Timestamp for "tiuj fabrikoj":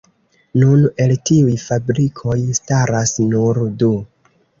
1.29-2.37